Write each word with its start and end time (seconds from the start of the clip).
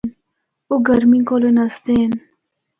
او 0.69 0.75
گرمی 0.87 1.19
کولو 1.27 1.49
نسدے 1.57 1.93
ہن۔ 2.01 2.11